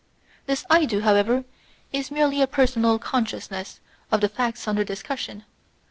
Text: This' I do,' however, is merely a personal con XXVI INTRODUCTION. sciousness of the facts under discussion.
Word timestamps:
This' 0.47 0.65
I 0.81 0.85
do,' 0.85 1.01
however, 1.01 1.43
is 1.93 2.09
merely 2.09 2.41
a 2.41 2.47
personal 2.47 2.97
con 2.97 3.21
XXVI 3.21 3.21
INTRODUCTION. 3.29 3.49
sciousness 3.51 3.79
of 4.11 4.21
the 4.21 4.29
facts 4.29 4.67
under 4.67 4.83
discussion. 4.83 5.43